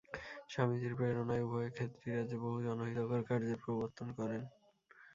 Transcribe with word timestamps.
স্বামীজীর 0.49 0.93
প্রেরণায় 0.97 1.45
উভয়ে 1.45 1.69
খেতড়ি 1.69 2.09
রাজ্যে 2.09 2.37
বহু 2.43 2.57
জনহিতকর 2.67 3.21
কার্যের 3.29 3.61
প্রবর্তন 3.63 4.07
করেন। 4.17 4.41